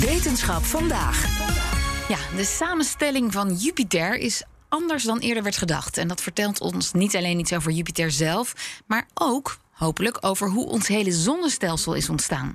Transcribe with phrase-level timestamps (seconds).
[0.00, 1.24] Wetenschap vandaag.
[2.08, 5.96] Ja, de samenstelling van Jupiter is anders dan eerder werd gedacht.
[5.96, 10.66] En dat vertelt ons niet alleen iets over Jupiter zelf, maar ook hopelijk over hoe
[10.66, 12.54] ons hele zonnestelsel is ontstaan.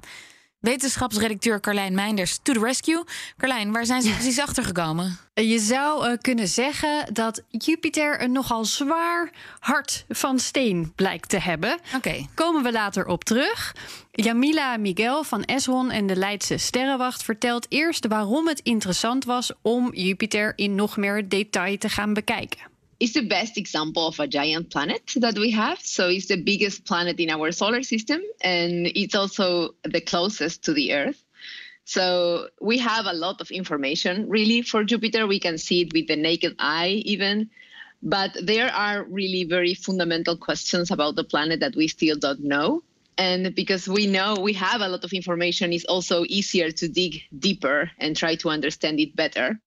[0.64, 3.04] Wetenschapsredacteur Carlijn Meinders to the rescue.
[3.38, 5.18] Carlijn, waar zijn ze precies achter gekomen?
[5.34, 11.38] Je zou uh, kunnen zeggen dat Jupiter een nogal zwaar hart van steen blijkt te
[11.38, 11.74] hebben.
[11.74, 11.96] Oké.
[11.96, 12.28] Okay.
[12.34, 13.76] Komen we later op terug.
[14.12, 19.94] Jamila Miguel van Esron en de Leidse Sterrenwacht vertelt eerst waarom het interessant was om
[19.94, 22.73] Jupiter in nog meer detail te gaan bekijken.
[23.04, 25.82] It's the best example of a giant planet that we have.
[25.82, 30.74] So it's the biggest planet in our solar system, and it's also the closest to
[30.74, 31.22] the Earth.
[31.84, 35.28] So we have a lot of information really for Jupiter.
[35.28, 37.50] We can see it with the naked eye, even.
[38.02, 42.84] But there are really very fundamental questions about the planet that we still don't know.
[43.18, 47.24] And because we know we have a lot of information, it's also easier to dig
[47.38, 49.60] deeper and try to understand it better.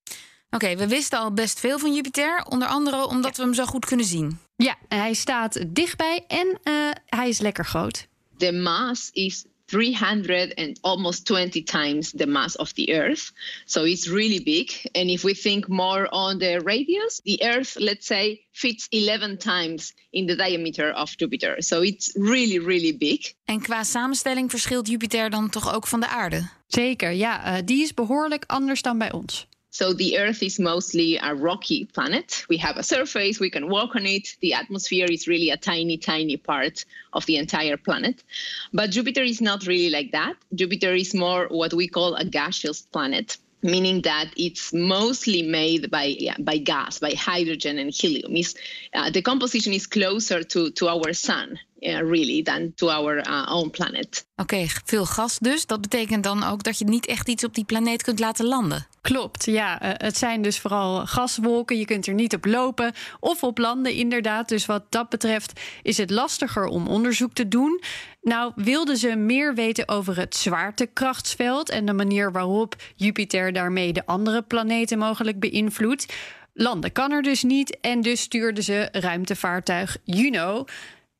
[0.57, 3.65] Oké, okay, we wisten al best veel van Jupiter, onder andere omdat we hem zo
[3.65, 4.39] goed kunnen zien.
[4.57, 8.07] Ja, hij staat dichtbij en uh, hij is lekker groot.
[8.37, 13.33] The mass is 300 and almost 20 times the mass of the Earth.
[13.65, 14.87] So it's really big.
[14.93, 19.93] And if we think more on the radius, the Earth, let's say, fits 11 times
[20.11, 21.63] in the diameter of Jupiter.
[21.63, 23.33] So it's really, really big.
[23.45, 26.49] En qua samenstelling verschilt Jupiter dan toch ook van de aarde?
[26.67, 27.57] Zeker, ja.
[27.57, 29.47] Uh, die is behoorlijk anders dan bij ons.
[29.77, 32.47] So the Earth is mostly a rocky planet.
[32.49, 34.35] We have a surface, we can walk on it.
[34.41, 38.25] The atmosphere is really a tiny, tiny part of the entire planet.
[38.73, 40.33] But Jupiter is not really like that.
[40.55, 43.37] Jupiter is more what we call a gaseous planet.
[43.63, 48.35] Meaning that it's mostly made by by gas, by hydrogen and helium.
[48.95, 53.57] Uh, the composition is closer to to our sun, uh, really, than to our uh,
[53.57, 54.27] own planet.
[54.37, 55.67] Oké, okay, veel gas dus.
[55.67, 58.87] Dat betekent dan ook dat je niet echt iets op die planeet kunt laten landen.
[59.01, 59.83] Klopt, ja.
[59.83, 61.79] Uh, het zijn dus vooral gaswolken.
[61.79, 64.49] Je kunt er niet op lopen of op landen, inderdaad.
[64.49, 67.81] Dus wat dat betreft is het lastiger om onderzoek te doen.
[68.21, 74.07] Nou, wilden ze meer weten over het zwaartekrachtsveld en de manier waarop Jupiter daarmee de
[74.07, 76.07] andere planeten mogelijk beïnvloedt.
[76.53, 80.65] Landen kan er dus niet en dus stuurden ze ruimtevaartuig Juno.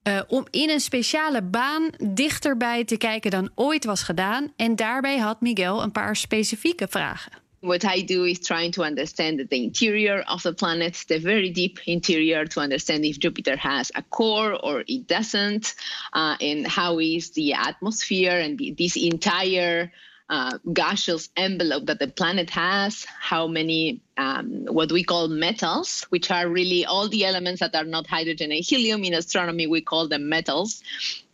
[0.09, 4.53] Uh, om in een speciale baan dichterbij te kijken dan ooit was gedaan.
[4.57, 7.33] En daarbij had Miguel een paar specifieke vragen.
[7.61, 11.81] What I do is trying to understand the interior of the planet, the very deep
[11.85, 15.75] interior, to understand if Jupiter has a core or it doesn't,
[16.17, 19.91] uh, and how is the atmosphere and this entire
[20.29, 26.31] uh, gaseous envelope that the planet has, how many um, what we call metals, which
[26.31, 29.05] are really all the elements that are not hydrogen and helium.
[29.05, 30.83] In astronomy, we call them metals.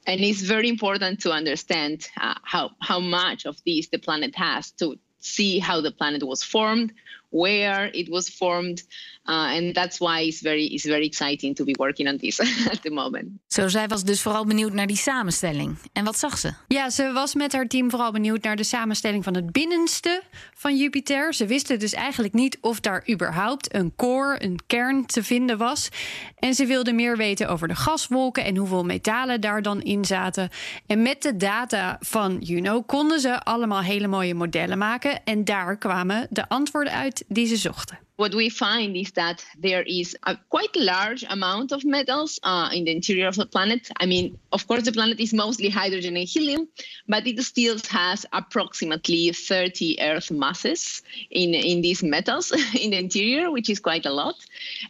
[0.07, 4.73] And it's very important to understand uh, how, how much of these the planet has
[4.73, 6.93] to see how the planet was formed,
[7.33, 8.83] where it was formed,
[9.25, 12.41] uh, and that's why it's very it's very exciting to be working on this
[12.73, 13.29] at the moment.
[13.47, 15.79] Zo, zij was dus vooral benieuwd naar die samenstelling.
[15.93, 16.53] En wat zag ze?
[16.69, 20.23] Ja, ze was met haar team vooral benieuwd naar de samenstelling van het binnenste
[20.55, 21.35] van Jupiter.
[21.35, 25.89] Ze wisten dus eigenlijk niet of daar überhaupt een core, een kern te vinden was.
[26.39, 30.51] En ze wilde meer weten over de gaswolken en hoeveel metalen daar dan in zaten.
[30.87, 35.25] En met de data van Juno konden ze allemaal hele mooie modellen maken.
[35.25, 37.99] En daar kwamen de antwoorden uit die ze zochten.
[38.23, 42.85] what we find is that there is a quite large amount of metals uh, in
[42.85, 43.91] the interior of the planet.
[43.99, 46.69] I mean, of course, the planet is mostly hydrogen and helium,
[47.09, 52.53] but it still has approximately 30 Earth masses in, in these metals
[52.83, 54.37] in the interior, which is quite a lot.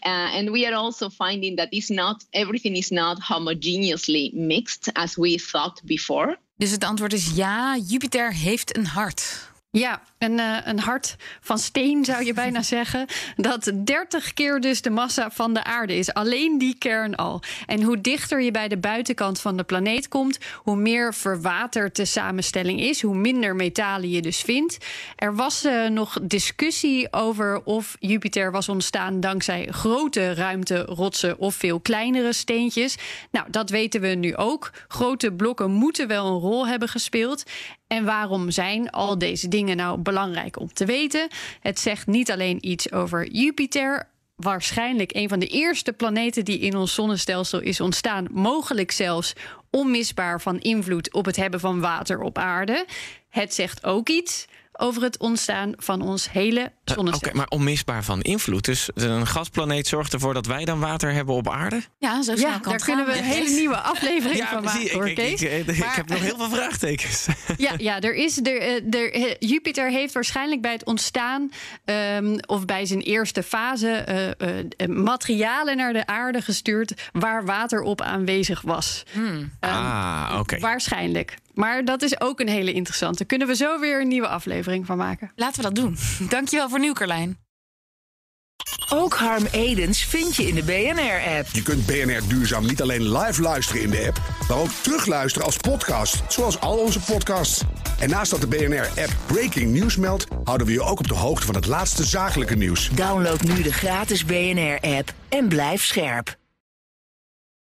[0.05, 5.17] Uh, and we are also finding that it's not everything is not homogeneously mixed as
[5.17, 6.38] we thought before.
[6.56, 9.51] Dus het antwoord is ja, Jupiter heeft een hart.
[9.79, 13.07] Ja, een, uh, een hart van steen zou je bijna zeggen.
[13.37, 16.15] Dat 30 keer dus de massa van de aarde is.
[16.15, 17.43] Alleen die kern al.
[17.67, 22.05] En hoe dichter je bij de buitenkant van de planeet komt, hoe meer verwaterd de
[22.05, 24.79] samenstelling is, hoe minder metalen je dus vindt.
[25.17, 31.81] Er was uh, nog discussie over of Jupiter was ontstaan dankzij grote ruimterotsen of veel
[31.81, 32.97] kleinere steentjes.
[33.31, 34.71] Nou, dat weten we nu ook.
[34.89, 37.43] Grote blokken moeten wel een rol hebben gespeeld.
[37.93, 41.29] En waarom zijn al deze dingen nou belangrijk om te weten?
[41.61, 46.77] Het zegt niet alleen iets over Jupiter, waarschijnlijk een van de eerste planeten die in
[46.77, 49.33] ons zonnestelsel is ontstaan, mogelijk zelfs
[49.71, 52.87] onmisbaar van invloed op het hebben van water op aarde.
[53.29, 57.39] Het zegt ook iets over het ontstaan van ons hele Eh, Oké, zonnestelsel.
[57.39, 58.65] maar onmisbaar van invloed.
[58.65, 61.83] Dus een gasplaneet zorgt ervoor dat wij dan water hebben op aarde?
[61.99, 64.91] Ja, zo snel Ja, kan daar kunnen we een hele nieuwe aflevering Ja, van maken,
[64.93, 67.27] hoor, ik, ik, ik, heb nog heel veel vraagtekens.
[67.57, 71.51] Ja, ja er is, er, eh, er, eh, Jupiter heeft waarschijnlijk bij het ontstaan
[71.85, 77.45] ehm, of bij zijn eerste fase eh, eh, eh, materialen naar de aarde gestuurd waar
[77.45, 79.03] water op aanwezig was.
[79.15, 80.59] Ehm, ah, oké.
[80.59, 81.37] Waarschijnlijk.
[81.54, 83.25] Maar dat is ook een hele interessante.
[83.25, 85.32] Kunnen we zo weer een nieuwe aflevering van maken?
[85.37, 85.96] Laten we dat doen.
[86.28, 87.38] Dankjewel voor nu, Carlijn.
[88.88, 91.49] Ook Harm Edens vind je in de BNR-app.
[91.52, 95.56] Je kunt BNR Duurzaam niet alleen live luisteren in de app, maar ook terugluisteren als
[95.56, 97.62] podcast, zoals al onze podcasts.
[97.99, 101.46] En naast dat de BNR-app Breaking News meldt, houden we je ook op de hoogte
[101.46, 102.90] van het laatste zakelijke nieuws.
[102.94, 106.40] Download nu de gratis BNR-app en blijf scherp.